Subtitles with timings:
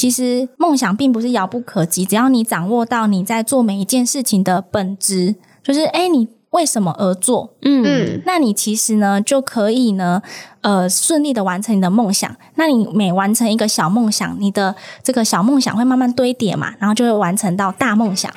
[0.00, 7.52] 其实梦想并不是遥不可及，只要你掌握到你在做每一件事情的本质，就是诶，你为什么而做？
[7.60, 10.22] 嗯，那你其实呢就可以呢，
[10.62, 12.34] 呃，顺利的完成你的梦想。
[12.54, 18.32] 那你每完成一个小梦想，你的这个小梦想会慢慢堆叠嘛，然后就会完成到大梦想。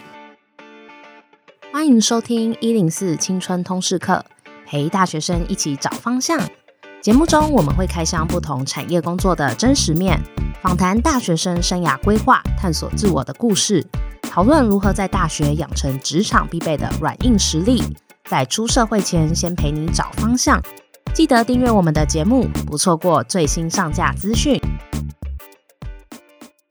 [1.71, 4.25] 欢迎收听一零四青春通识课，
[4.65, 6.37] 陪大学生一起找方向。
[7.03, 10.17] 节目中我们会开箱不同产业工作的真实面。
[10.61, 13.85] 访谈大学生生涯规划、探索自我的故事，
[14.21, 17.83] 讨论如何在大学养成职场必备的软硬实力，
[18.29, 20.61] 在出社会前先陪你找方向。
[21.13, 24.57] 记得订阅我们的节目，不错过最新上架资讯。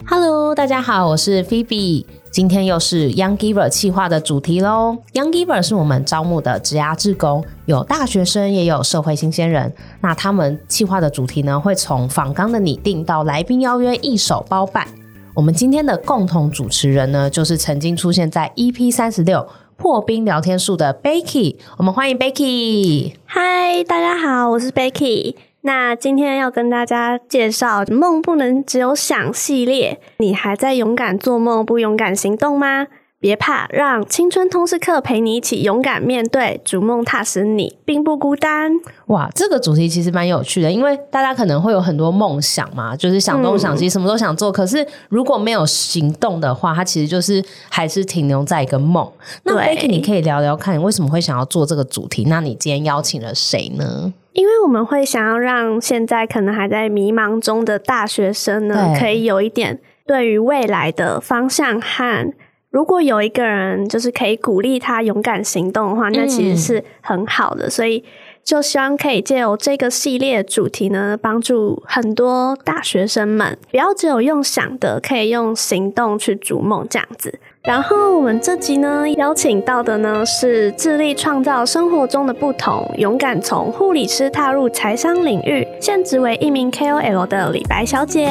[0.06, 2.06] Hello，大家好，我是 Phoebe。
[2.32, 4.96] 今天又是 Young Giver 企划的主题喽。
[5.12, 9.70] Young Giver 是我们招募的职涯志工，有大学生，也有社会新鲜人。
[10.00, 14.88] 那他们企划的主题呢，会从访纲的拟定到来宾邀约，一手包办。
[15.34, 21.56] 我们今天的共同主持人呢，就是曾经出现在 EP 三十六破冰聊天术的 Becky。
[21.77, 23.12] 我们欢迎 Becky。
[23.27, 25.34] 嗨，大家好，我是 Becky。
[25.64, 32.88] 那今天要跟大家介绍《梦不能只有想》系列，你还在勇敢做梦，不勇敢行动吗？
[33.20, 38.72] 别怕，让青春通识课陪你一起勇敢面对，逐梦踏实，你并不孤单。
[39.06, 44.50] 哇，这个主题其实蛮有趣的，因为大家可能会有很多梦想嘛，就是想东想西，什么都想做。
[44.50, 49.08] 嗯、可是如果没有行动的话，它其实就是还是停留在一个梦。
[49.44, 52.24] 那 Becky，你可以聊聊看，你为什么会想要做这个主题？
[52.24, 54.12] 那你今天邀请了谁呢？
[54.33, 62.33] 因为我们会想要让现在可能还在迷茫中的大学生呢，可以有一点对于未来的方向和。
[62.70, 67.66] 如果有一个人就是可以鼓励他勇敢行动的话，那其实是很好的。
[67.66, 68.03] 嗯、所以
[68.42, 77.38] 就希望可以借由这个系列主题呢，帮助很多大学生们，不要只有用想的，可以用行动去逐梦这样子。
[77.62, 88.28] 然后我们这集呢，邀请到的呢是致力创造生活中的不同，勇敢从护理师踏入财商领域，现职为一名 KOL 的李白小姐。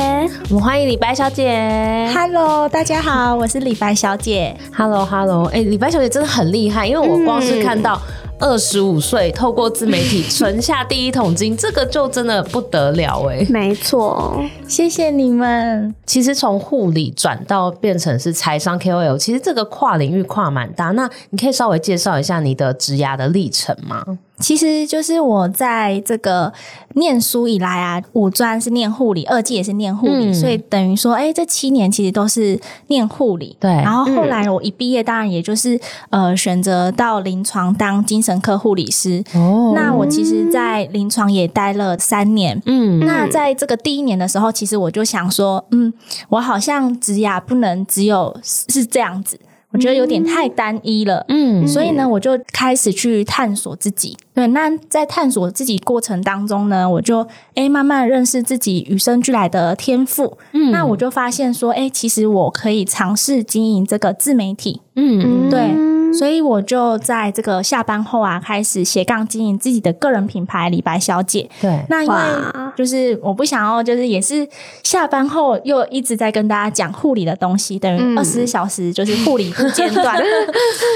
[0.49, 2.11] 我们欢迎李白小姐。
[2.13, 4.53] Hello，大家好，我是李白小姐。
[4.75, 7.97] Hello，Hello，哎、欸，李白小姐真的很厉害，因为我光是看到。
[8.41, 13.45] 二十五岁透过自媒体 存下第一桶金，这个就真的不得了哎！
[13.49, 15.93] 没错，谢谢你们。
[16.05, 20.87] 其实从护理转到变成是财商 KOL，其实这个跨领域跨蛮大。
[20.91, 24.03] 那你可以稍微介绍一下你的职涯的历程吗？
[24.41, 26.51] 其实就是我在这个
[26.95, 33.55] 念书以来啊，五专是念护理，二技也是念护理，嗯、所以等于说，哎，这七年其实都是念护理。
[33.59, 33.71] 对。
[33.71, 39.23] 然后后来我一毕业，当然也就是呃选择到临床当精神科护理师。
[39.33, 39.73] 哦。
[39.75, 42.61] 那我其实，在临床也待了三年。
[42.65, 42.99] 嗯。
[42.99, 45.93] 那在这个第一年的时候，其实我就想说，嗯，
[46.29, 49.39] 我好像职涯不能只有是这样子。
[49.71, 54.17] 我觉得有点太单一了，嗯，所以呢，我就开始去探索自己。
[54.33, 60.37] 对，那在探索自己过程当中呢，我就诶慢慢认识自己与生俱来的天赋。
[60.53, 64.81] 嗯，那我就发现说，诶其实我可以尝试经营这个自媒体。
[64.95, 65.90] 嗯，对。
[66.13, 71.49] 所以我就在这个下班后啊，开始斜杠经营自己的个人品牌李白小姐。
[71.61, 72.17] 对，那因为
[72.75, 74.47] 就是我不想要，就是也是
[74.83, 80.53] 下班后又一直在跟大家讲护理的东西，等于二十四小时就是护理不间断， 嗯、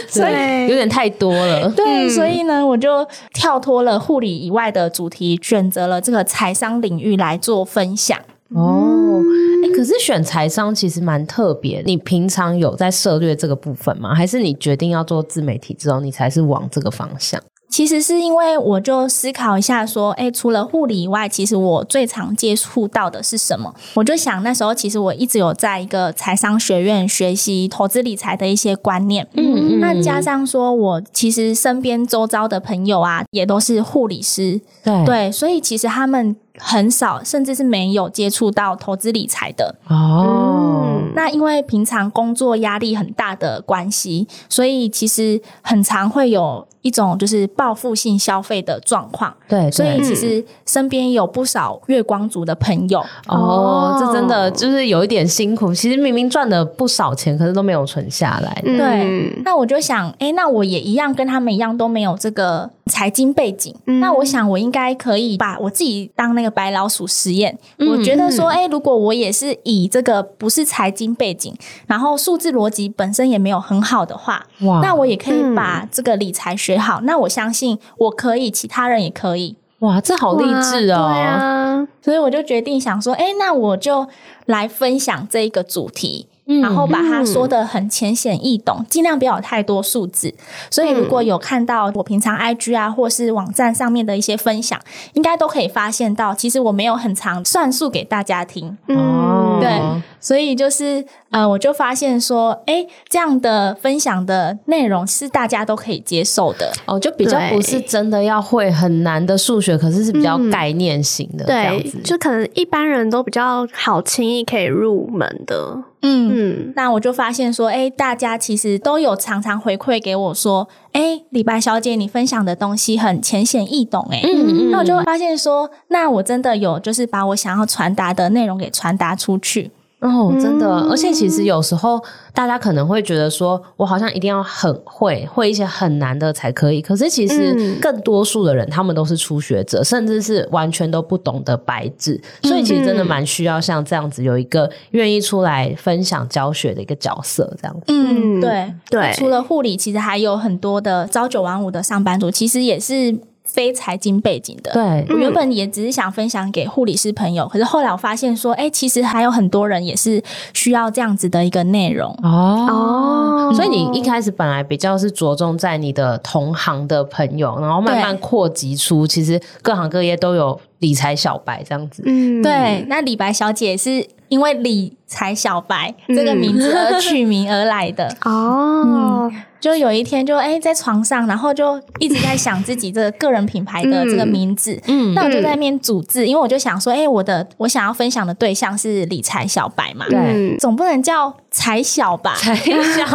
[0.08, 1.70] 所以有点太多了。
[1.72, 8.18] 对，所以呢，我就跳脱了护理以外的主题，选择了这个财商领域来做分享。
[8.54, 9.24] 哦，
[9.64, 11.82] 哎、欸，可是选财商其实蛮特别。
[11.86, 14.14] 你平常有在涉略这个部分吗？
[14.14, 17.42] 还是你决定要做自媒体之后，你才是往这个方向？
[17.68, 23.74] 其实是因为我就思考一下，说，哎，除了护理以外，其实我最常接触到的是什么？
[23.96, 29.28] 我就想那时候，其实我一直有在一个财商学院学习投资理财的一些观念。
[29.34, 29.80] 嗯嗯。
[29.80, 34.62] 那加上说我其实身边周遭的朋友啊，也都是护理师。
[34.84, 36.36] 对对，所以其实他们。
[36.58, 40.84] 很少，甚至是没有接触到投资理财的哦。
[40.86, 49.36] 嗯，那因为平常工作压力很大的关系，所以其实很常会有一种就是报复性消费的状况。
[49.48, 55.72] 对，对，所以其实身边有不少月光族的朋友哦，哦，这真的就是有一点辛苦。
[55.72, 58.60] 其实明明赚了不少钱，可是都没有存下来。
[58.64, 63.76] 对，嗯，那我就想，哎，那我也一样跟他们一样都没有这个财经背景。
[63.86, 66.56] 嗯，那我想我应该可以把我自己当那个。
[66.56, 71.54] 白老鼠实验，我觉得说，哎、欸，如果我也是以这个不是财经背景，
[71.86, 77.02] 然后数字逻辑本身也没有很好的话，哇，那我也可以把这个理财学好。
[77.02, 79.56] 那我相信我可以，其他人也可以。
[79.80, 81.12] 哇，这好励志哦！
[81.12, 84.08] 对啊，所以我就决定想说，哎，那我就
[84.46, 86.28] 来分享这一个主题。
[86.46, 90.34] 然后把它说的很浅显易懂，嗯、尽量不要有太多数字。
[90.70, 94.80] 所以如果有看到我平常 IG 啊，或是网站上面的一些分享，
[95.14, 98.78] 应该都可以发现到，其实我没有很常算数给大家听。
[98.88, 106.72] 嗯，对，所以就是呃，我就发现说，哎，这样的分享的内容是大家都可以接受的。
[106.86, 111.98] 哦，就比较不是真的要会很难的数学，可是是比较概念型的这样子。
[111.98, 115.76] 对，就可能一般人都比较好轻易可以入门的。
[116.06, 116.32] 嗯。
[116.36, 124.70] 嗯，那我就发现说，哎，大家其实都有常常回馈给我说，哎，李白小姐，你分享的东西很浅显易懂，哎，嗯。
[124.70, 129.72] 嗯，那我就发现说，那我真的有就是把我想要传达的内容给传达出去。
[130.02, 132.00] 哦，真的，而且其实有时候
[132.34, 136.82] 大家可能会觉得说，我好像一定要很会，会一些很难的才可以。
[136.82, 142.22] 可是其实更多数的人，他们都是初学者，甚至是完全都不懂得白纸。
[142.44, 147.86] 所以其实真的蛮需要像这样子有一个愿意出来分享教学的一个角色，这样子。
[147.88, 149.12] 嗯，对对。
[149.14, 153.18] 除了护理，其实还有很多的朝九晚五的上班族，其实也是。
[153.56, 160.22] 非财经背景的，对，我原本也只是想分享给护理师朋友，可是后来我发现说，哎，其实还有很多人也是
[160.54, 162.12] 需要这样子的一个内容。
[162.22, 162.68] 哦。
[162.70, 172.04] 哦，所以你一开始本来比较是着重在你的同行的朋友，然后慢慢扩及出，其实各行各业都有理财小白这样子。
[172.06, 179.32] 嗯，对，那李白小姐是因为理财小白这个名字而取名而来的 哦。
[179.58, 184.80] 就有一天就，哎在床上，然后就一直在想自己这个个人品牌的这个名字。
[184.86, 192.36] 嗯，那我就在那边组字，因为我就想说，哎、欸，我的我想要分享的对象是理财小白嘛，对，总不能叫财小吧？
[192.36, 192.70] 财小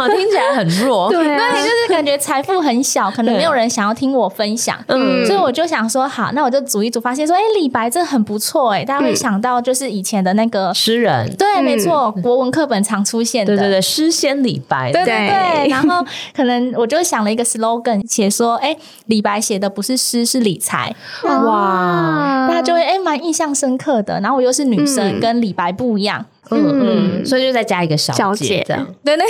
[0.09, 4.77] 听起来很弱， 对，对，就是感觉财富很小，可能没有人想要听我分享。
[4.87, 16.05] 嗯，所以我就想说，好，那我就组一组，发现说，哎、欸，李白这很不错，哎，大家会想到就是以前的那个诗人，对，没错，国文课本常出现的，对对对，诗仙李白，对对对，然后。
[16.33, 18.75] 可能我就想了一个 slogan，写说，哎，
[19.07, 20.93] 李白写的不是诗，是理财，
[21.23, 24.19] 哇，大家就会哎蛮印象深刻的。
[24.21, 29.25] 然后我又是女生，嗯、跟李白不一样，嗯嗯，所以就再加一个小姐这样，对对，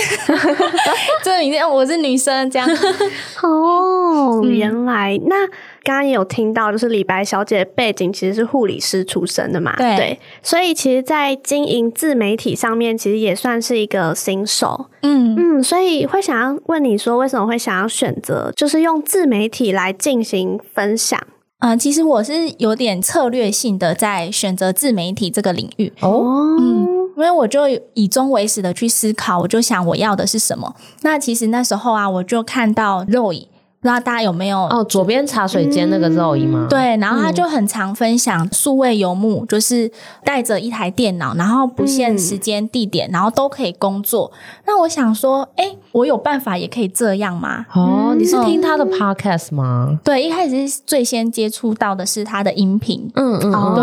[1.22, 2.68] 这名字我是女生这样。
[3.42, 5.20] 哦，原来。
[5.26, 5.36] 那。
[5.84, 21.20] 刚刚也有听到，就是李白小姐的背景其实是护理师出身的嘛，对，对，所以其实，在经营自媒体上面，其实也算是一个新手，嗯嗯，所以会想要问你说，为什么会想要选择就是用自媒体来进行分享？
[21.58, 26.86] 嗯、呃，其实我是有点策略性的在选择自媒体这个领域哦，嗯，
[27.16, 27.62] 因为我就
[27.94, 30.74] 以终为始的去思考，我就想我要的是什么。
[31.02, 33.46] 那其实那时候啊，我就看到 Zoe。
[33.82, 34.84] 不知道大家有没有哦？
[34.88, 36.68] 左边茶水间那个 Zoe 吗？
[36.70, 39.90] 对，然后他就很常分享数位游牧，就是
[40.24, 44.30] 带着一台电脑，然后不限时间地点，然后都可以工作。
[44.66, 47.66] 那我想说，哎，我有办法也可以这样吗？
[47.74, 49.98] 哦，你是听他的 Podcast 吗？
[50.04, 53.10] 对，一开始是最先接触到的是他的音频。
[53.16, 53.82] 嗯嗯，对。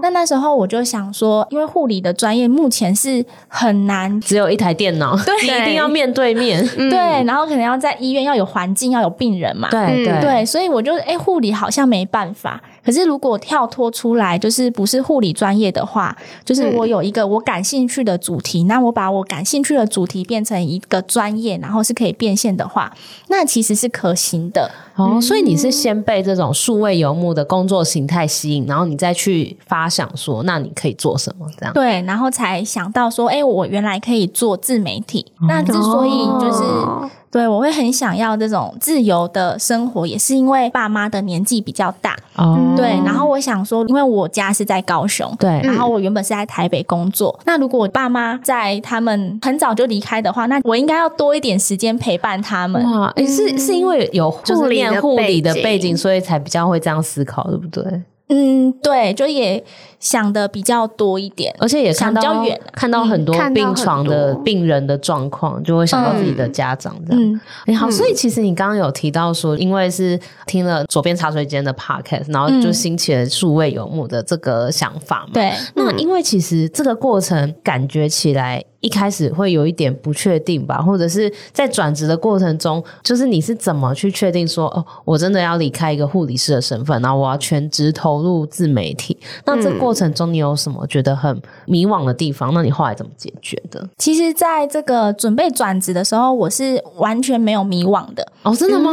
[0.00, 9.17] 那那时候我就想说，因为护理的专业目前是很难，只有一台电脑， 对，你一定要面对面，对，然后可能要在医院要有环境，要有。
[9.18, 12.62] 病人嘛，对对对，所以我就哎，护理好像没办法。
[12.84, 22.90] 可是如果跳脱出来，就是不是护理专业的话，就是我有一个我感兴趣的主题，那我把我感兴趣的主题变成一个专业，然后是可以变现的话，
[23.28, 24.70] 那其实是可行的。
[24.96, 31.46] 哦，所以你是先被这种数位游牧的工作形态吸引，然后你再去发想说，那你可以做什么？
[31.58, 35.26] 这样对，然后才想到说，哎，我原来可以做自媒体。
[35.46, 36.62] 那之所以就是。
[36.62, 42.16] 哦对，我会很想要这种自由的生活，也是因为爸妈的年纪比较大。
[42.36, 47.34] 哦，对，然后我想说，因为我家是在高雄，对，然后我原本是在台北工作。
[47.40, 52.82] 嗯、那如果我爸妈在他们很早就离开的话，那我应该要多一点时间陪伴他们。
[52.90, 58.02] 哇，诶是是因为有就是念护理的背景，所以才比较会这样思考，对不对？
[58.30, 59.62] 嗯，对，就也
[60.00, 67.22] 想的比较多一点，而且也看到比较远，看到很多病床的病人的状况，就会想到自己的家长这样。
[67.22, 75.30] 嗯，欸、好，所以其实你刚刚有提到说，因为是听了左边茶水间的 podcast，然后就兴起了数位游牧的这个想法嘛。
[75.34, 78.64] 对，那因为其实这个过程感觉起来。
[78.80, 89.18] 一开始会有一点不确定吧，或者是在转职的过程中，就是你是怎么去确定说，哦，我真的要离开一个护理师的身份，然后我要全职投入自媒体？
[89.44, 92.52] 那这过程中你有什么觉得很迷惘的地方？
[92.54, 93.88] 那你后来怎么解决的？
[93.98, 98.32] 其实，在这个准备转职的时候，我是完全没有迷惘的。
[98.42, 98.90] 哦，真的吗？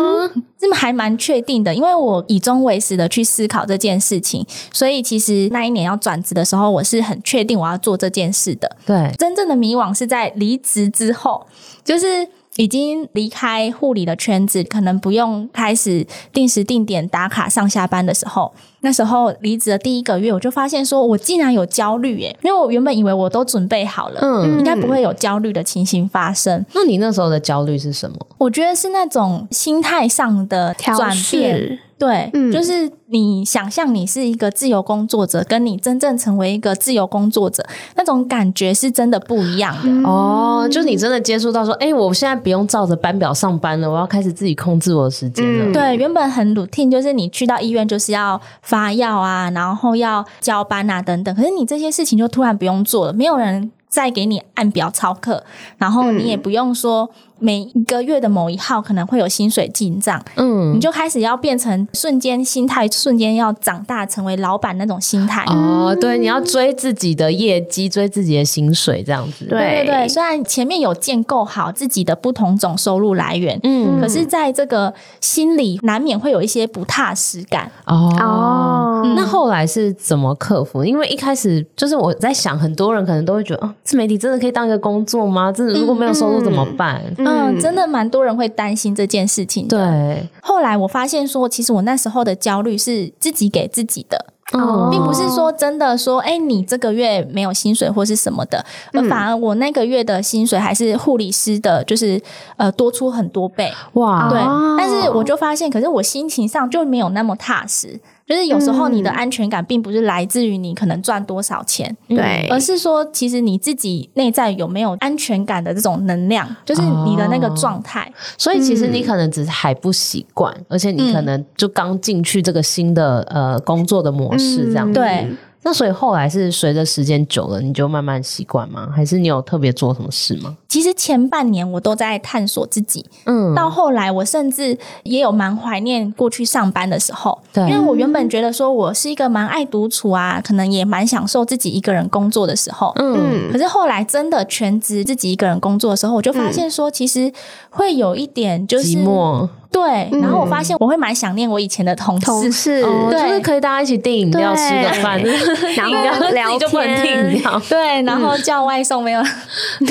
[0.58, 8.76] 这么、嗯、还蛮确定的，因为我以终为始的去思考这件事情，所以其实那一年要转职的时候，我是很确定我要做这件事的。
[8.86, 11.46] 对，真正的迷惘是在离职之后，
[11.84, 12.28] 就是。
[12.58, 18.50] 已经离开护理的圈子，可能不用开始定时定点打卡上下班的时候，
[18.86, 22.38] 那时候离职的第一个月，我就发现说，我竟然有焦虑耶！
[22.44, 26.64] 因为我原本以为我都准备好了，嗯，应该不会有焦虑的情形发生。
[26.76, 28.16] 那你那时候的焦虑是什么？
[28.38, 31.80] 我觉得是那种心态上的转变。
[31.98, 37.66] 对，嗯，就是你想象你是一个自由工作者，跟你真正成为一个自由工作者，
[37.96, 39.84] 那种感觉是真的不一样的。
[39.86, 40.68] 嗯、哦。
[40.70, 45.66] 就你真的接触到说，哎，我现在不用照着班表上班了，我要开始自己控制我的时间了。
[45.68, 48.40] 嗯、对，原本很 routine，就是你去到医院就是要
[48.76, 55.46] 发药啊，然后要交班啊等等，可是你这些事情就突然不用做了，没有人再给你按表操课，
[55.78, 57.10] 然后你也不用说。
[57.40, 65.96] 每一个月的某一号可能会有薪水进账，嗯，你就开始要变成瞬间心态，瞬间要长大成为老板那种心态哦。
[66.00, 69.46] 对，你要追自己的业绩，追自己的薪水，这样子。
[69.46, 78.14] 对对对，虽然前面有建构好自己的不同种收入来源，嗯，可是在这个心里难免会有一些不踏实感哦。
[78.20, 80.84] 哦，嗯，那后来是怎么克服？
[80.84, 85.52] 因为一开始就是我在想，很多人可能都会觉得，哦，自媒体真的可以当一个工作吗？
[85.52, 87.02] 真的如果没有收入怎么办？
[87.18, 89.78] 嗯嗯，真的蛮多人会担心这件事情的。
[89.78, 102.22] 对，后来我发现说，其实我那时候的焦虑是自己给自己的，哦，并不是说真的说，哎，你这个月没有薪水或是什么的，而反而我那个月的薪水还是护理师的，就是
[102.58, 103.72] 呃多出很多倍。
[103.94, 104.40] 哇，对，
[104.78, 108.00] 但是我就发现，可是我心情上就没有那么踏实。
[108.28, 118.12] 就是有时候你的安全感并不是来自于你可能赚多少钱，对，而是说其实你自己内在有没有安全感的这种能量，就是你的那个状态。
[118.38, 124.94] 所以其实你可能只是还不习惯，而且你可能就刚进去这个新的呃工作的模式这样子。
[124.94, 125.28] 对。
[125.66, 128.88] 那所以后来是随着时间久了，你就慢慢习惯吗？
[128.96, 130.56] 还是你有特别做什么事吗？
[130.68, 147.34] 其实前半年我都在探索自己，嗯，到后来我甚至也有蛮怀念过去上班的时候，对，因为我原本觉得说我是一个蛮爱独处啊，可能也蛮享受自己一个人工作的时候，嗯，可是后来真的全职自己一个人工作的时候，我就发现说其实
[147.72, 149.50] 会有一点就是寂寞。
[149.76, 155.22] 对，然后我发现我会蛮想念我以前的同事，同事就是可以大家一起订饮料、吃个饭，
[155.76, 159.22] 然后聊天，对，然后叫外送没有，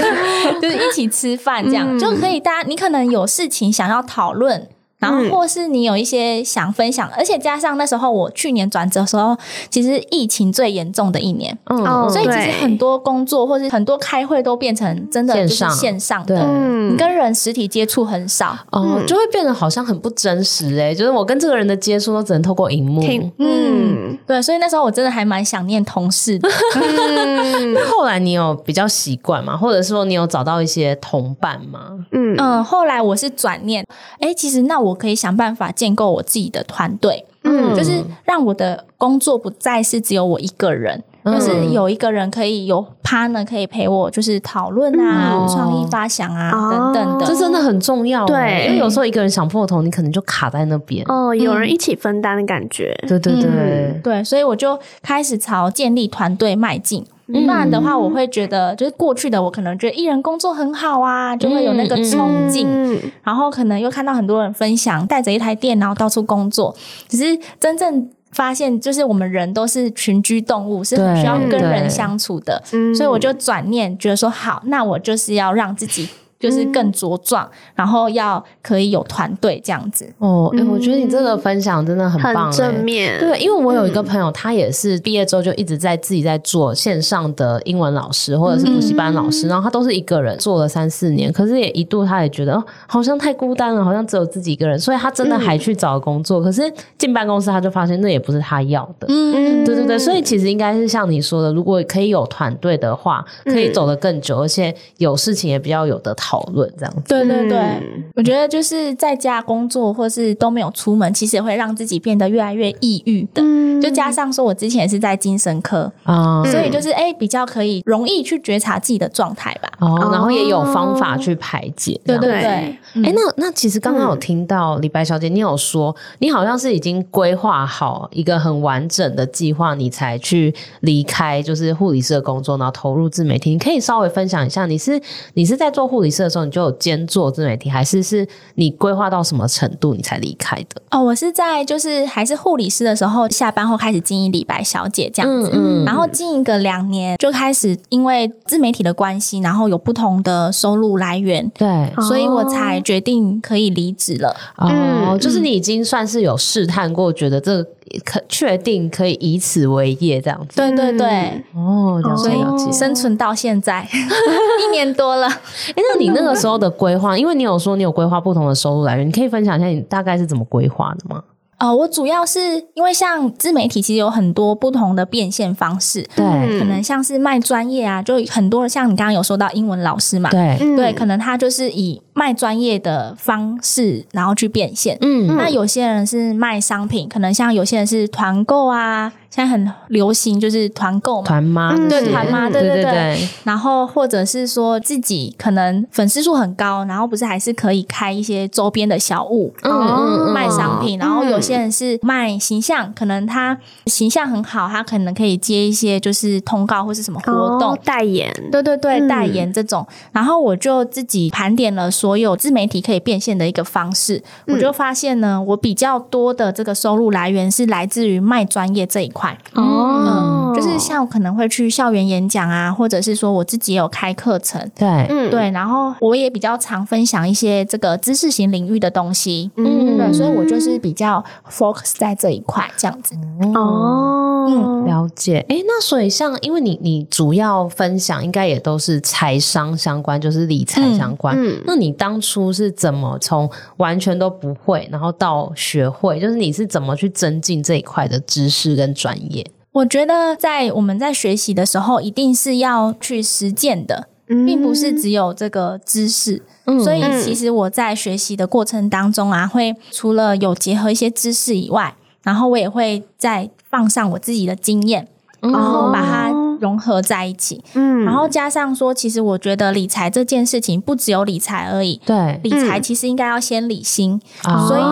[0.62, 2.40] 就是一起吃饭这样就可以。
[2.40, 4.66] 大家你可能有事情想要讨论。
[5.04, 9.36] 然后或是你有一些想分享，而且加上那时候我去年转职的时候，
[9.68, 16.42] 其实疫情最严重的一年，嗯，所以其实很多工作或是很多开会都变成真的就是线上的，
[16.90, 23.02] 你跟人实体接触很少，哦，就会变得好像很不真实哎，就是我跟这个人的接触都只能透过荧幕，
[23.38, 26.48] 嗯，对，所以那时候我真的还蛮想念同事的。
[27.74, 29.54] 那后来你有比较习惯吗？
[29.54, 31.90] 或者说你有找到一些同伴吗？
[32.12, 32.34] 嗯。
[32.38, 33.84] 嗯，后来我是转念，
[34.20, 34.93] 哎，其实那我。
[34.94, 48.24] 可以想办法建构我自己的团队，嗯，就是让我的工作不再是只有我一个人，嗯、就是有一个人可以有 partner 可以陪我，就是讨论啊、创、嗯、意发想啊、哦、等等的，这真的很重要。
[48.26, 51.04] 对，因为有时候一个人想破头，你可能就卡在那边。
[51.08, 52.94] 哦，有人一起分担的感觉。
[53.06, 57.04] 对对对、嗯、对，所以我就开始朝建立团队迈进。
[57.26, 66.74] 不然的话，我会觉得，就是过去的我可能觉得艺人工作很好啊，就会有那个憧憬，嗯嗯、然后可能又看到很多人分享，带着一台电脑到处工作。
[67.08, 72.62] 只是真正发现，就是我们人都是群居动物，是很需要跟人相处的，
[72.94, 76.08] 所以我就转念觉得说，好，那我就是要让自己。
[76.44, 80.50] 就是更茁壮，嗯、然后要可以有团队这样子哦。
[80.54, 83.18] 哎、欸，我觉得你这个分享真的很棒，很正面。
[83.18, 96.40] 对，因为我有一个朋友，他也是毕业之后就一直在自己在做线上的英文老师或者是补习班老师，嗯、然后他都是一个人做了三四年，可是也一度他也觉得哦，好像太孤单了，好像只有自己一个人，所以他真的还去找工作。
[96.40, 96.62] 嗯、可是
[96.98, 99.06] 进办公室他就发现那也不是他要的。
[99.08, 106.33] 嗯，对对对，所以其实应该是像你说的，如果可以有团队的话，可以走得更久，嗯、而且有事情也比较有的讨。
[106.34, 113.40] 讨论这样子，对对对，嗯、我觉得就是在家工作或是都没有出门，其实也会让自己变得越来越抑郁的。
[113.40, 119.70] 嗯、就加上说我之前是在精神科啊，嗯、所以就是哎、欸，比较可以容易去觉察自己的状态吧。
[119.78, 122.00] 哦，然后也有方法去排解。
[122.04, 122.42] 对对对。
[122.42, 122.78] 哎，
[123.14, 133.50] 那那其实刚刚有听到李白小姐，你有说你好像是已经规划好一个很完整的计划，你才去离开就是护理师的工作，然后投入自媒体。
[133.50, 135.00] 你可以稍微分享一下，你是
[135.34, 140.80] 你是在做护理师的时候，你就有兼做自媒体，还是是你规划到什么程度你才离开的？
[140.90, 154.30] 哦，我是在就是还是护理师的时候，下班后开始经营李白小姐这样子，嗯嗯，然后经营个两年，就开始因为自媒体的关系，然后有不同的收入来源，对，所以我才决定可以离职了。
[154.56, 157.68] 哦，嗯，就是你已经算是有试探过，觉得这个。
[158.04, 160.56] 可确定可以以此为业这样子？
[160.56, 163.86] 对对对，哦，所以生存到现在
[164.64, 165.28] 一年多了。
[165.28, 171.22] 哎，那你那个时候的规划，因为你有说你有规划不同的收入来源，你可以分享一下你大概是怎么规划的吗？
[171.60, 172.40] 哦，我主要是
[172.74, 176.02] 因为像自媒体，其实有很多不同的变现方式。
[176.16, 184.96] 对，可能像是卖专业啊，就很多像你刚刚有说到英文老师嘛，对对，可能他就是以卖专业的方式，然后去变现。
[185.02, 189.12] 嗯，那有些人是卖商品，可能像有些人是团购啊。
[189.30, 193.28] 现在很流行，就是团购嘛，团妈，对团妈，对对对。
[193.42, 201.00] 然后或者是说自己可能粉丝数很高，然后不是还是可以开一些周边的小物，嗯嗯，卖商品。
[201.00, 209.84] 然后有些人是卖形象，可能他形象很好，他可能可以接一些就是通告或是什么活动代言，对对对，代言这种。
[210.12, 219.38] 然后我就自己盘点了所有自媒体可以变现的一个方式，我就发现呢，我比较多的这个收入来源是来自于卖专业这一块。
[219.54, 233.14] 哦、嗯，就是像我可能会去校园演讲啊，或者是说我自己有开课程，对，嗯，对，然后我也比较常分享一些这个知识型领域的东西，嗯，对，所以我就是比较 focus 在这一块这样子。
[233.54, 235.44] 哦，嗯，了解。
[235.48, 241.34] 哎，那所以像因为你你主要分享应该也都是财商相关，就是理财相关。
[241.38, 249.44] 嗯，那你当初是怎么从完全都不会，然后到学会，就是你是怎么去增进这一块的知识跟专业？
[249.74, 256.42] 我觉得在我们在学习的时候，一定是要去实践的，并不是只有这个知识。
[256.66, 265.08] 嗯，所以其实我在学习的过程当中啊，会除了有结合一些知识以外，然后我也会再放上我自己的经验，
[265.40, 266.33] 然后把它。
[266.64, 274.82] 融合在一起，嗯，然后加上说，其实我觉得理财这件事情不只有理财而已，对，理财其实应该要先理心，嗯、所以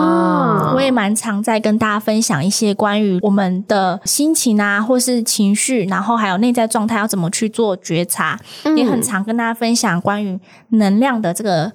[0.75, 11.73] 我也蛮常在跟大家分享一些关于我们的心情啊，或是情绪，然后还有内在状态要怎么去做觉察，嗯、也很常跟大家分享关于能量的这个。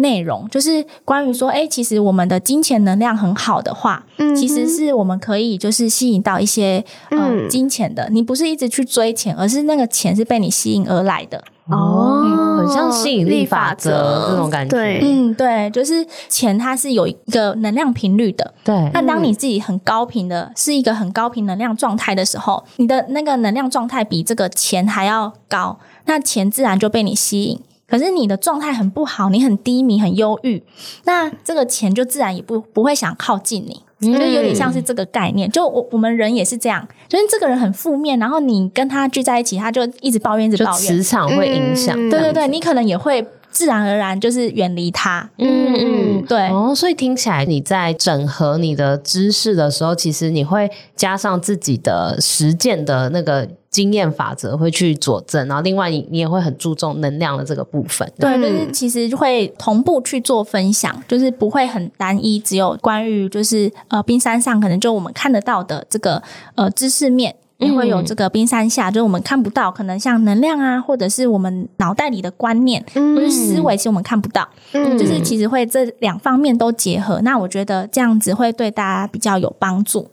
[0.00, 8.08] 内容就是关于说，哎，其实我们的金钱能量很好的话，嗯，其实是我们可以就是吸引到一些嗯、呃、金钱的。
[8.10, 11.42] 你不是一直去追钱，而是那个钱是被你吸引而来的。
[11.70, 14.76] 哦，嗯、很像吸引力法则这种感觉。
[14.76, 18.54] 对，嗯，对，就是钱它是有一个能量频率的。
[18.64, 27.60] 对，那当你自己很高频的，是一个很高频能量状态的时候，你的那个能量状态比这个钱还要高，那钱自然就被你吸引。
[27.90, 30.62] 可是你的状态很不好，你很低迷、很忧郁，
[31.04, 35.50] 那这个钱就自然也不不会想靠近你，嗯、就有点像是这个概念。
[35.50, 41.96] 就我我们人也是这样，就是这个人很负面，然后你跟他聚在一起，他就一直抱怨，一直抱怨，磁场会影响。
[41.98, 43.26] 嗯、对对对，你可能也会。
[43.52, 46.46] 自然而然就是远离他，嗯嗯，对。
[46.50, 66.22] 哦，所以听起来你在整合你的知识的时候，其实你会加上自己的实践的那个经验法则，会去佐证，然后另外你你也会很注重能量的这个部分，对，就是其实会同步去做分享，就是不会很单一，只有关于就是呃冰山上可能就我们看得到的这个
[66.54, 67.34] 呃知识面。
[67.60, 74.48] 也会有这个冰山下，嗯、就是我们看不到，可能像能量啊，或者是我们脑袋里的观念，嗯、或者思维，其实我们看不到。
[74.72, 80.10] 嗯，就是其实会这两方面都结合，那我觉得这样子会对大家比较有帮助。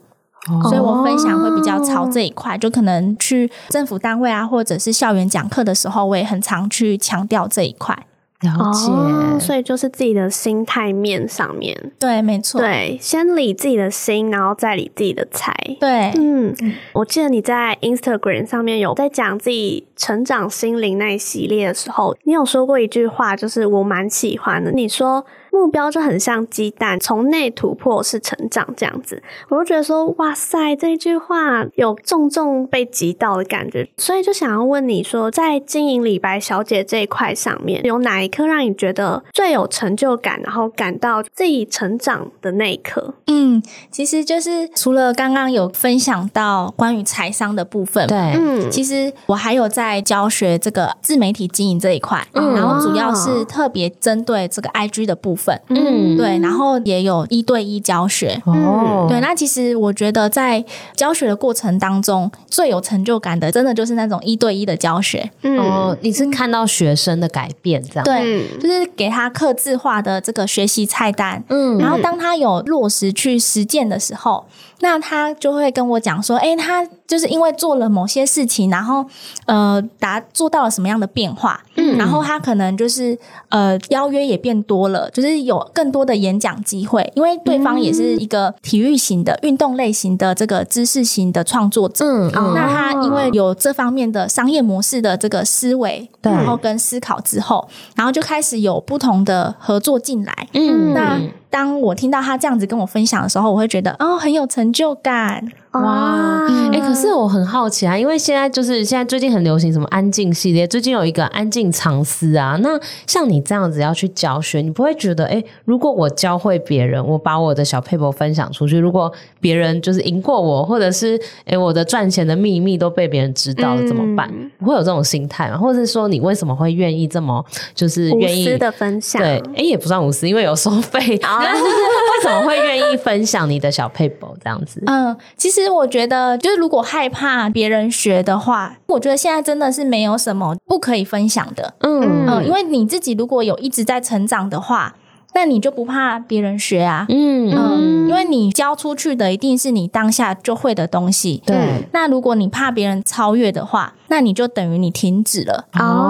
[0.50, 7.96] 哦、所以我分享会比较朝这一块，就可能去政府单位啊，或者是校园讲课的时候，我也很常去强调这一块。
[8.42, 16.54] 了解，哦，所以就是自己的心态面上面，对，没错，对，先理自己的心，然后再理自己的财，对，嗯，
[16.92, 25.26] 我记得你在 Instagram 上面有在讲自己成长心灵那一系列的时候，你有说过一句话，就是我蛮喜欢的，你说。
[25.50, 43.14] 目标就很像鸡蛋，从内突破是成长这样子，我就觉得说，哇塞，这句话有重重被击到的感觉，所以就想要问你说，在经营李白小姐这一块上面，有哪一刻让你觉得最有成就感，然后感到自己成长的那一刻？
[43.26, 60.62] 嗯，其实就是除了刚刚有分享到关于财商的部分，对，嗯，其实我还有在在教学这个自媒体经营这一块，嗯、然后主要是特别针对这个 IG 的部分，嗯，对，然后也有一对一教学，哦，对，那其实我觉得在
[60.94, 74.44] 教学的过程当中，最有成就感的，真的就是那种一对一的教学，嗯，哦、你是看到学生的改变这样，对，就是给他刻字化的这个学习菜单，嗯，然后当他有落实去实践的时候。
[74.80, 79.04] 那他就会跟我讲说，哎、欸，他就是因为做了某些事情，然后
[79.44, 83.16] 呃，达做到了什么样的变化，嗯，然后他可能就是
[83.48, 101.20] 呃，邀约也变多了，就是有更多的演讲机会，因为对方也是一个体育型的、运动类型的这个知识型的创作者，嗯，那他因为有这方面的商业模式的这个思维，然后跟思考之后，然后就开始有不同的合作进来，嗯，那。
[101.50, 105.50] 当我听到他这样子跟我分享的时候，我会觉得哦，很有成就感。
[105.72, 112.58] 哇，哎、欸，可是我很好奇啊，因为现在就是现在最近很流行什么安静系列，最近有一个安静藏私啊。
[112.62, 112.70] 那
[113.06, 124.26] 像你这样子要去教学，你不会觉得哎、欸，如果我教会别人，我把我的小撇步分享出去，如果别人就是赢过我，或者是哎、欸、我的赚钱的秘密都被别人知道了，怎么办？
[124.58, 125.58] 不、嗯、会有这种心态吗？
[125.58, 129.20] 或者是说你为什么会愿意这么就是愿意无私的分享？
[129.20, 131.20] 对，哎、欸，也不算无私，因为有收费。
[131.20, 134.82] 但是 为什么会愿意分享你的小撇步这样子？
[134.86, 135.68] 嗯，其实。
[135.68, 141.74] 我觉得，就是如果害怕别人学的话，我觉得现在真的是没有什么不可以分享的。
[141.80, 144.96] 嗯嗯，因为你自己如果有一直在成长的话，
[145.34, 147.04] 那你就不怕别人学啊。
[147.10, 151.42] 嗯嗯，因为你教出去的一定是你当下就会的东西。
[151.44, 151.84] 对。
[151.92, 155.66] 那如果你怕别人超越的话，那你就等于你停止了。
[155.74, 156.07] 哦，对。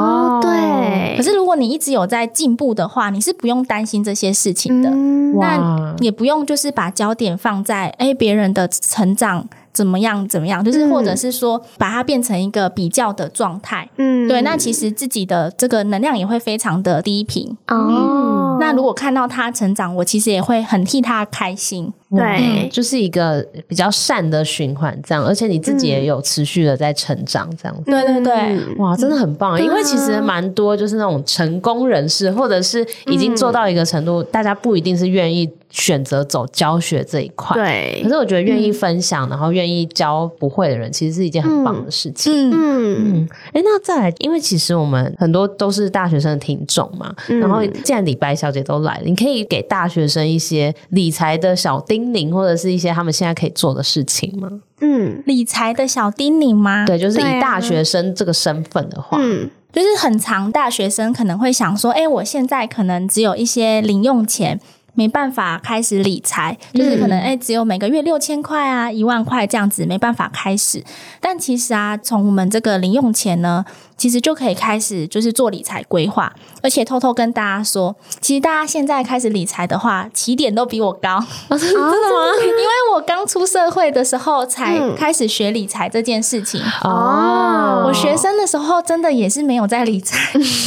[1.18, 4.88] 可是如果你一直有在进步的话，你是不用担心这些事情的。
[4.88, 9.46] 嗯、那也不用就是把焦点放在哎别人的成长。
[9.70, 10.26] 怎么样？
[10.26, 10.64] 怎么样？
[10.64, 13.88] 就是或者是说，把它变成一个比较的状态。
[13.96, 14.42] 嗯，对。
[14.42, 17.56] 那其实自己的这个能量也会非常的低频。
[17.68, 18.56] 哦。
[18.60, 21.92] 那如果看到他成长，我其实也会很替他开心。
[22.10, 27.90] 对、嗯，就是一个比较善的循环，这样，而且你自己也有持续的在成长，这样子。
[27.90, 29.58] 对对对，哇，真的很棒！
[29.58, 37.54] 嗯、因为其实蛮多就是那种成功人士，或者是已经做到一个程度，嗯、大家不一定是愿意选择走教学这一块。
[37.54, 38.00] 对。
[38.02, 42.50] 可是我觉得愿意分享，嗯、然后愿意教不会的人，其实是一件很棒的事情。
[42.50, 43.28] 嗯嗯。
[43.52, 54.48] 哎、嗯，那再来，因为其实我们很多都是大学生的听众嘛，嗯、然后既然李白小姐都来了，你可以给大学生一些理财的小叮叮咛或者是一些他们现在可以做的事情吗？
[54.80, 56.84] 嗯，理财的小叮咛吗？
[56.86, 64.60] 对，就是以大学生这个身份的话，嗯，就是很常大学生可能会想说，哎，我现在可能只有一些零用钱，
[64.94, 70.84] 没办法开始理财，就是可能哎，只有每个月六千块啊，一万块这样子，没办法开始。
[71.20, 73.64] 但其实啊，从我们这个零用钱呢。
[73.98, 76.32] 其实就可以开始，就是做理财规划，
[76.62, 81.18] 而且偷偷跟大家说，其实大家现在开始理财的话，起点都比我高。
[81.48, 81.90] 哦、真的吗？
[82.40, 86.60] 因为我刚出社会的时候才开始学理财这件事情。
[86.84, 90.16] 哦，我学生的时候真的也是没有在理财。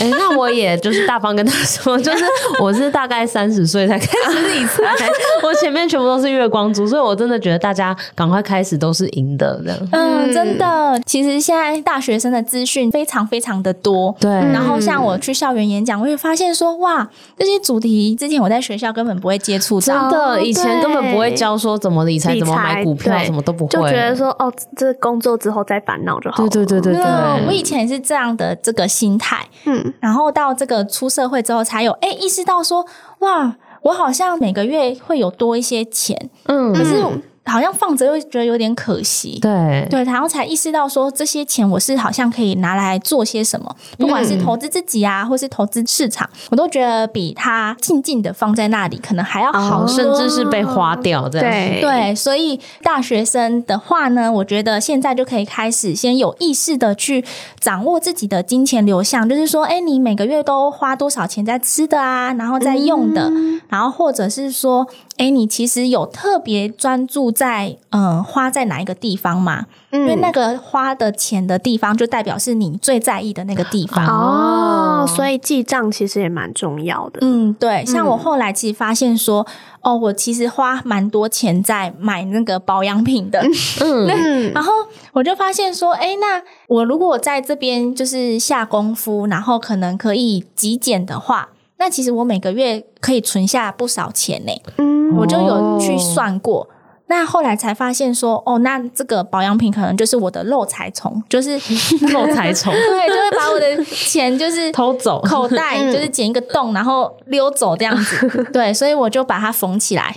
[0.02, 2.26] 哎，那我也就是大方跟他说，就是
[2.60, 4.84] 我是大概三十岁才开始理财，
[5.42, 9.80] 我前面全部都是月光族，所以我真的觉得大家赶快开始都是赢的这样。
[9.94, 13.21] 嗯，真的，其实现在大学生的资讯非常。
[13.26, 14.30] 非常的多，对。
[14.30, 26.38] 然后像我去校园演讲，我会发现说，哇，这些主题之前我在学校根本不会接触到，真的，以前根本不会教说怎么理财、怎么买股票，什么都不会，就觉得说，哦，这工作之后再烦恼就好。
[26.38, 27.04] 对对对对对，
[27.48, 29.94] 我以前是这样的这个心态，嗯。
[30.00, 32.86] 然后到这个出社会之后，才有哎意识到说，
[33.20, 37.04] 哇，我好像每个月会有多一些钱，嗯，可是。
[37.46, 39.88] 好像放着又觉得有点可惜，对。
[39.90, 51.50] 对，然后才意识到说，这些钱我是好像可以拿来做些什么，不管是投资自己啊，或是投资市场，我都觉得比它静静的放在那里可能还要好，甚至是被花掉这样。
[51.50, 51.82] 对。
[51.82, 57.26] 对，所以大学生的话呢，我觉得现在就可以开始先有意识的去
[57.60, 63.32] 掌握自己的金钱流向，就是说，哎，你每个月都花多少钱在吃的啊，然后在用的，
[63.68, 64.88] 然后或者是说。
[65.18, 69.66] 哎，你其实有特别专注在嗯、呃、花在哪一个地方嘛？
[69.92, 75.06] 嗯、因为那个花的钱的地方，就代表是你最在意的那个地方哦。
[75.08, 77.20] 所以记账其实也蛮重要的。
[77.22, 77.84] 嗯，对。
[77.86, 79.46] 像我后来其实发现说，
[79.82, 83.42] 嗯、哦，我其实花蛮多钱在买那个保养品的。
[83.82, 84.72] 嗯，然后
[85.14, 91.50] 我就发现说，哎，那我如果在这边就是下功夫，然后可能可以极简的话。
[91.78, 96.70] 那其实我每个月可以存下不少钱呢，嗯，我就有去算过。
[97.12, 101.60] 那后来才发现说，哦，那这个保养品可能就是我的漏财虫，就是
[102.14, 108.48] 漏财虫，对，就会把我的钱就是 偷走，口袋就是剪一个洞，然后溜走这样子。
[108.54, 110.16] 对，所以我就把它缝起来。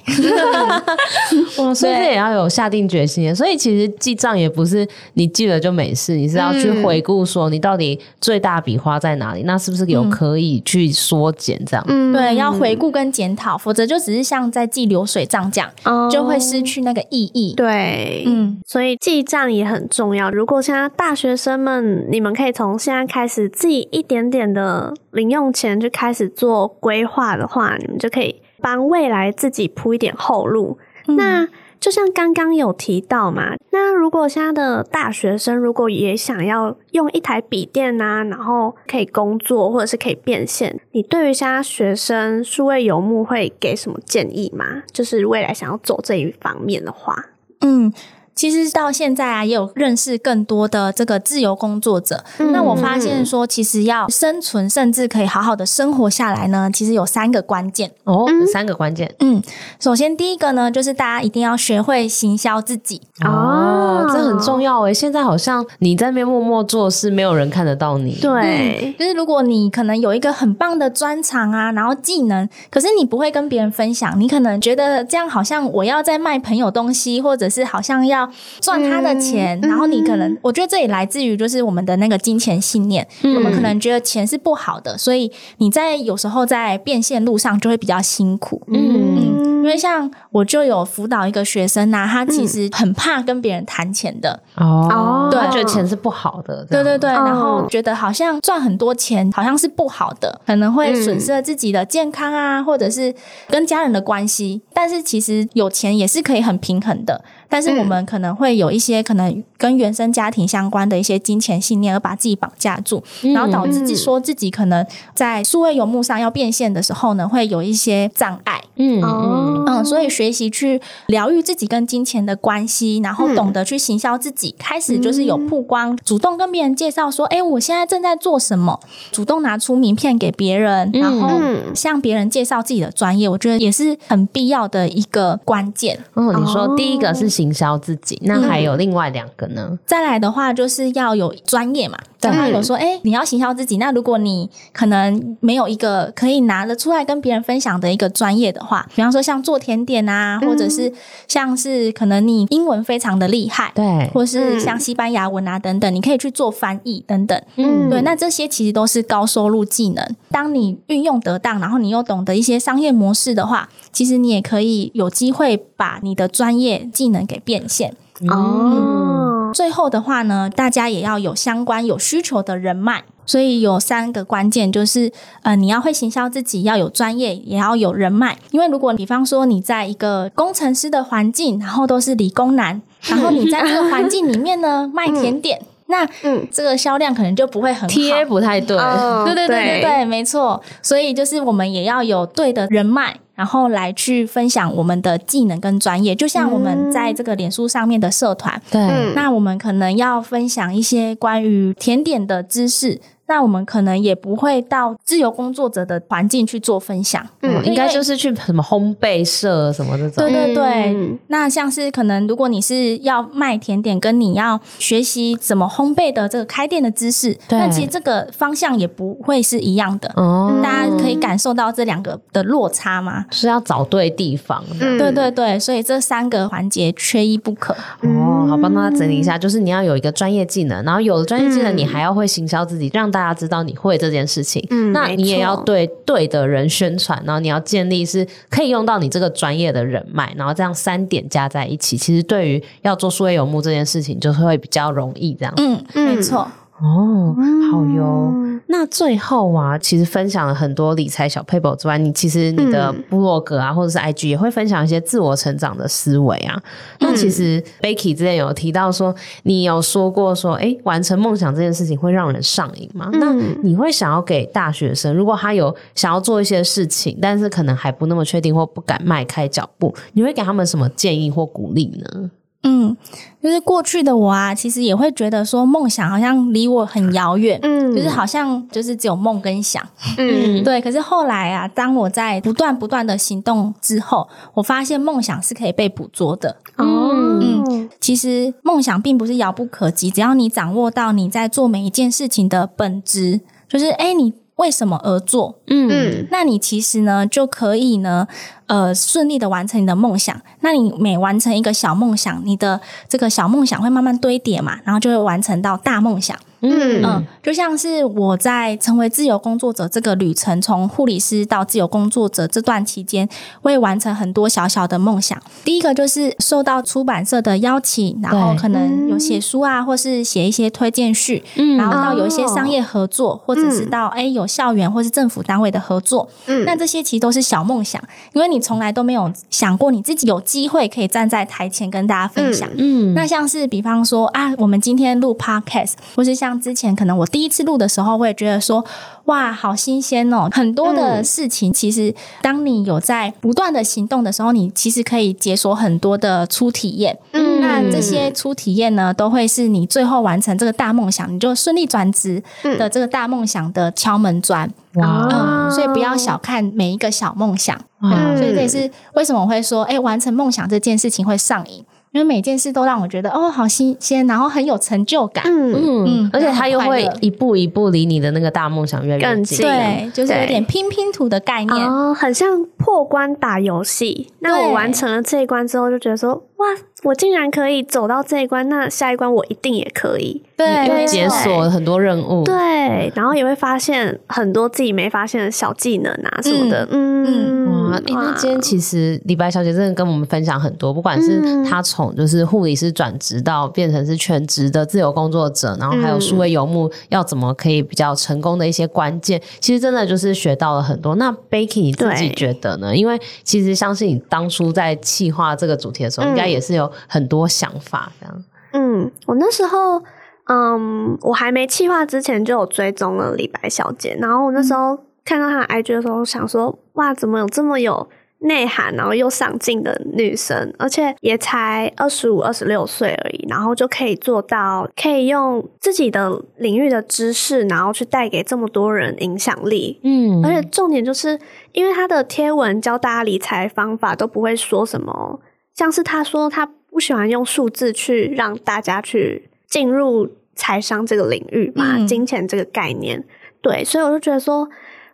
[1.59, 3.35] 哇，所以这也要有下定决心。
[3.35, 11.85] 所以其实记账也不是你记了就没事，你是要去回顾说你到底最大笔花在哪里，那是不是有可以去缩减这样？
[11.89, 16.84] 嗯，对，要回顾跟检讨，否则就只是像在记流水账这样，哦，就会失去。
[16.85, 20.31] 那个意义，对，嗯，所以记账也很重要。
[20.31, 30.79] 如果现在大学生们，你们可以从现在开始自己一点点的零用钱就开始做规划的话，你们就可以帮未来自己铺一点后路。
[31.07, 31.49] 嗯、那
[31.85, 44.83] 就像刚刚有提到嘛，那如果现在的大学生如果也想要用一台笔电啊，然后可以工作或者是可以变现，你对于现在学生数位游牧会给什么建议吗？
[44.95, 47.15] 就是未来想要走这一方面的话，
[47.61, 47.93] 嗯。
[48.35, 52.25] 其实到现在啊，也有认识更多的这个自由工作者。
[52.39, 59.15] 嗯、那我发现说，其实要生存，甚至可以好好的生活下来呢，其实有三个关键哦，有三个关键。
[59.21, 59.41] 嗯，
[59.79, 64.93] 首先第一个呢，就是大家一定要学会行销自己哦，这很重要诶。
[64.93, 68.19] 现在好像你在那边默默做事，没有人看得到你。
[68.21, 78.24] 对、嗯，就是如果你可能有一个很棒的专长啊，然后技能，可是你不会跟别人分享，你可能觉得这样好像我要在卖朋友东西，或者是好像要。
[78.61, 88.63] 赚他的钱，嗯、然后你可能，我觉得这也来自于就是我们的那个金钱信念，嗯、我们可能觉得钱是不好的，所以你在有时候在变现路上就会比较辛苦。
[88.69, 94.41] 嗯，嗯，因为像我就有辅导一个学生呐、啊，他其实很怕跟别人谈钱的。
[94.57, 103.15] 哦，对，他觉得钱是不好的，对对对，然后觉得好像赚很多钱好像是不好的，可能会损失了自己的健康啊，或者是
[103.49, 107.25] 跟家人的关系，但是其实有钱也是可以很平衡的。
[107.55, 113.01] 但是我们可能会有一些可能跟原生家庭相关的一些金钱信念，而把自己绑架住，
[113.33, 118.61] 然后导致自己说自己可能在数位游牧上要变现的时候呢，会有一些障碍。
[118.75, 128.81] 嗯嗯嗯，所以学习去疗愈自己跟金钱的关系，然后懂得去行销自己，开始就是有曝光，主动跟别人介绍说：“哎，我现在正在做什么？”
[129.13, 131.39] 主动拿出名片给别人，然后
[131.73, 135.97] 向别人介绍自己的专业，我觉得也是很必要的一个关键。
[136.15, 139.79] 哦，你说第一个是行销自己，那还有另外两个呢？
[139.85, 141.99] 再来的话就是要有专业嘛。
[142.25, 150.93] 刚刚有说，哎，你要行销自己，那如果你可能没有一个可以拿得出来跟别人分享的一个专业的话，比方说像做甜点啊，或者是
[151.29, 160.05] 像是可能你英文非常的厉害，对，或是像西班牙文啊等等，你可以去做翻译等等，嗯，对，那这些其实都是高收入技能。
[160.31, 167.95] 当你运用得当，然后你又懂得一些商业模式的话，其实你也可以有机会把你的专业技能给变现。
[168.29, 169.24] 哦，
[169.55, 175.13] 最后的话呢，大家也要有相关有需求的人脉，所以有三个关键，就是
[175.43, 178.37] 呃，你要会行销自己，要有专业，也要有人脉。
[178.51, 188.77] 因为如果比方说你在一个工程师的环境，然后都是理工男，然后你在这个环境里面呢卖甜点，嗯、那嗯，这个销量可能就不会很好，贴不太对。
[188.77, 190.61] 哦、对对对对对，没错。
[190.83, 193.17] 所以就是我们也要有对的人脉。
[193.37, 198.81] 然后来去分享我们的技能跟专业，就像我们在这个脸书上面的社团，对，
[199.17, 203.01] 那我们可能要分享一些关于甜点的知识。
[203.27, 210.25] 那我们可能也不会到自由工作者的环境去做分享，嗯，应该就是去什么烘焙社什么这种。
[210.25, 220.13] 对对对，嗯、那像是可能如果你是要卖甜点，跟你要学习怎么烘焙的这个开店的知识，那其实这个方向也不会是一样的。
[220.17, 223.25] 哦，大家可以感受到这两个的落差吗？
[223.31, 224.63] 是要找对地方。
[224.81, 227.75] 嗯，对对对，所以这三个环节缺一不可。
[228.03, 245.55] 哦，好，帮大家整理一下，就是你要有一个专业技能，然后有了专业技能，你还要会行销自己，让大家知道你会这件事情，嗯，那你也要对对的人宣传，然后你要建立是可以用到你这个专业的人脉，然后这样三点加在一起，其实对于要做数位游牧这件事情，就是会比较容易这样。
[245.59, 246.51] 嗯，没错。
[246.81, 247.37] 哦，
[247.71, 248.35] 好哟。
[248.67, 256.61] 那最后啊，其实分享了很多理财小撇步之外，你其实你的部落格啊，或者是 IG 也会分享一些自我成长的思维啊。
[256.99, 263.09] 嗯、那其实 Becky 之前有提到说，你有说过说，哎，完成梦想这件事情会让人上瘾吗？
[263.13, 263.33] 嗯、那
[263.63, 272.31] 你会想要给大学生，如果他有想要做一些事情，但是可能还不那么确定或不敢迈开脚步，你会给他们什么建议或鼓励呢？
[272.67, 272.97] 嗯，
[273.43, 280.81] 就是过去的我啊，其实也会觉得说梦想好像离我很遥远，嗯，就是好像就是只有梦跟想，嗯，对。
[280.81, 286.57] 可是后来啊，当我在不断不断的行动之后，我发现梦想是可以被捕捉的。
[286.77, 295.59] 哦，嗯，其实梦想并不是遥不可及，只要你掌握到你在做每一件事情的本质，就是诶，你为什么而做？
[295.67, 298.27] 嗯，那你其实呢就可以呢。
[298.67, 300.41] 呃，顺利的完成你的梦想。
[300.61, 306.37] 那你每完成一个小梦想，你的这个小梦想会慢慢堆叠嘛，然后就会完成到大梦想。
[306.67, 313.29] 嗯嗯，就像是我在成为自由工作者这个旅程，从护理师到自由工作者这段期间，
[313.61, 315.39] 我也完成很多小小的梦想。
[315.63, 326.27] 第一个就是受到出版社的邀请，然后可能有写书啊，或是写一些推荐序，嗯，然后到有一些商业合作，或者是到诶有校园或是政府单位的合作。
[326.47, 332.69] 嗯，那这些其实都是小梦想，因为你从来都没有想过你自己有机会可以站在台前跟大家分享。
[332.77, 338.85] 嗯，那像是比方说啊，我们今天录 Podcast，或是像之前可能我第一次录的时候，我也觉得说
[339.25, 340.49] 哇，好新鲜哦！
[340.53, 347.19] 很多的事情，其实当你有在不断的行动的时候，你其实可以解锁很多的初体验。
[347.33, 354.71] 嗯，那这些初体验呢，都会是你最后完成这个大梦想，你就顺利转职的这个大梦想的敲门砖。
[354.97, 357.79] 哇、嗯，所以不要小看每一个小梦想。
[358.03, 361.85] 嗯，所以这也是为什么我会说，哎，完成梦想这件事情会上瘾。
[362.13, 365.43] 因为每件事都让我觉得哦，好新鲜，然后很有成就感。
[365.49, 369.59] 嗯嗯，而且它又会一步一步离你的那个大梦想越来越近。
[369.59, 374.31] 对，就是有点拼拼图的概念，哦，很像破关打游戏。
[374.39, 376.67] 那我完成了这一关之后，就觉得说哇。
[377.03, 380.43] 我竟然可以走到这一关，那下一关我一定也可以。
[380.57, 382.43] 对，解锁很多任务。
[382.45, 386.89] 对，然后也会发现很多自己没发现的小技能啊什么的。
[386.91, 401.17] 嗯嗯，哇，那今天其实李白小姐真的跟我们分享很多，不管是她从就是护理师转职到变成是全职的自由工作者，然后还有数位游牧要怎么可以比较成功的一些关键，其实真的就是学到了很多。
[401.17, 402.97] 那 Becky 你自己觉得呢？
[402.97, 406.91] 因为其实相信你当初在企划这个主题的时候，应该也是有。
[407.09, 408.45] 很多想法，这样。
[408.73, 410.03] 嗯，我那时候，
[410.49, 418.09] 嗯，我还没气化之前就有追踪了李白小姐，然后我那时候看到她的 IG 的时候，想说，哇，怎么有这么有
[418.41, 430.01] 内涵，然后又上进的女生，而且也才二十五、二十六岁而已，然后就可以做到，可以用自己的领域的知识，然后去带给这么多人影响力。
[430.03, 431.39] 嗯，而且重点就是
[431.73, 435.41] 因为她的贴文教大家理财方法，都不会说什么，
[435.75, 436.71] 像是他说他。
[436.95, 443.25] 不喜欢用数字去让大家去进入财商这个领域嘛，嗯、金钱这个概念，
[443.61, 444.69] 对，所以我就觉得说，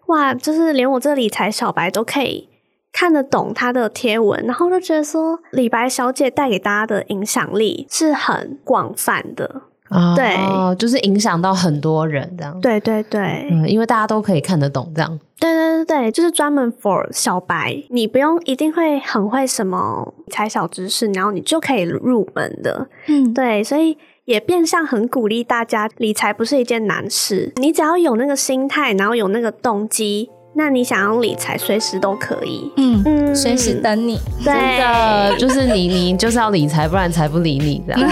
[0.09, 2.51] 哇，就是连我这理财小白都可以
[2.93, 9.63] 看得懂他的贴文，然后就觉得说，李白小姐带给大家的影响力是很广泛的。
[9.91, 10.37] 哦，对，
[10.77, 12.61] 就是影响到很多人这样。
[12.61, 15.19] 对对对，嗯，因为大家都可以看得懂这样。
[15.39, 22.89] 对对对对，就是专门 for 小白，你不用一定会很会什么财小知识，然后你就可以入门的。
[23.09, 30.31] 嗯，对，所以也变相很鼓励大家，理财不是一件难事，你只要有那个心态，然后有那个动机。
[30.53, 34.19] 那你想要理财，随时都可以，嗯嗯，随时等你。
[34.45, 38.11] 对真的，就是你，你就是要理财，不然才不理你这样。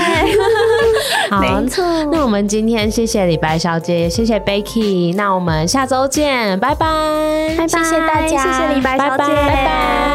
[1.31, 1.85] 对， 好，没错。
[2.13, 6.87] 那我们今天谢谢李白小姐，谢谢 Becky，那我们下周见，拜拜，
[7.57, 10.15] 拜拜，谢谢大家，谢谢李白小姐，拜拜。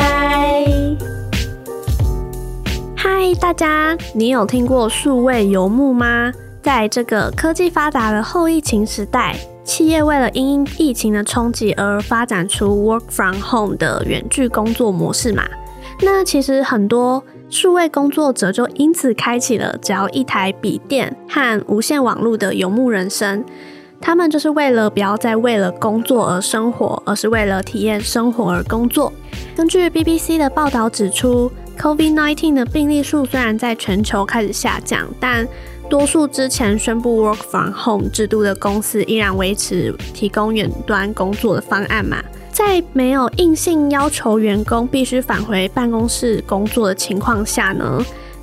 [2.96, 6.32] 嗨，大家，你有听过数位游牧吗？
[6.62, 9.36] 在这个科技发达的后疫情时代。
[9.66, 15.42] 企业为了因疫情的冲击而发展出 work from home 的远距工作模式嘛。
[16.02, 17.24] 那其实很多
[17.54, 23.46] 数位工作者就因此开启了只要一台笔电和无线网络的游牧人生。
[24.02, 29.14] 他们就是为了不要再为了工作而生活，而是为了体验生活而工作。
[29.56, 35.48] 根据 BBC 的报道指出，COVID-19 的病例数虽然在全球开始下降，但
[35.88, 42.18] 多数之前宣布 work from home 制度的公司依然维持提供远端工作的方案嘛。
[42.54, 48.00] 在没有硬性要求员工必须返回办公室工作的情况下呢，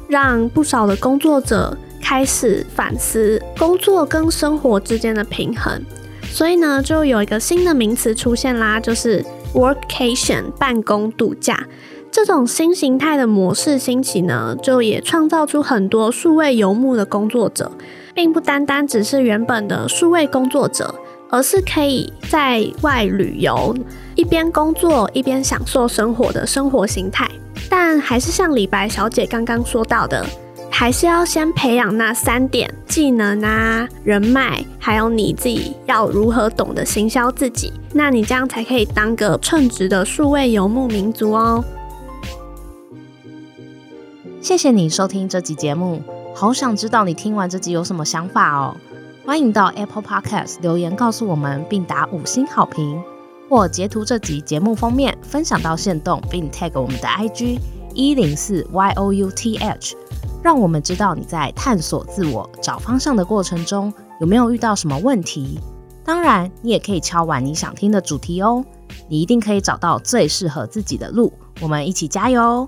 [0.08, 5.80] 让不少的工作者开始反思工作跟生活之间的平衡。
[6.24, 11.64] 所以呢，就有一个新的名词出现啦，就是 workcation 办公度假。
[12.10, 17.70] 这种新形态的模式兴起呢，就也创造出很多数位游牧的工作者，
[18.12, 20.92] 并不单单只是原本的数位工作者，
[21.30, 23.74] 而是可以在外旅游，
[24.16, 27.28] 一边工作一边享受生活的生活形态。
[27.68, 30.26] 但还是像李白小姐刚刚说到的，
[30.70, 41.64] 还是要先培养那三点技能啊、人脉，还有你自己要如何懂得行销自己，那你这样才可以当个称职的数位游牧民族哦。
[44.40, 46.02] 谢谢你收听这集节目，
[46.34, 48.74] 好想知道你听完这集有什么想法哦。
[49.24, 53.00] 欢迎到 Apple Podcast 留言告诉我们，并打五星好评，
[53.48, 57.60] 或截图这集节目封面分享到限动，并 tag 我们的 IG
[57.94, 59.94] 一零四 youth，
[60.42, 65.60] 让我们知道你在探索自我、找方向的过程中有没有遇到什么问题。
[66.02, 68.64] 当然，你也可以敲完你想听的主题哦，
[69.08, 71.32] 你一定可以找到最适合自己的路。
[71.60, 72.66] 我们一起加油！